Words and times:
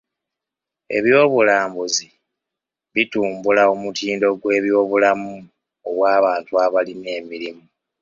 Eby'obulambuzi 0.97 2.07
bitumbula 2.93 3.61
omutindo 3.73 4.27
gw'ebyobulamu 4.41 5.33
obw'abantu 5.89 6.51
abalina 6.65 7.09
emirimu. 7.19 7.63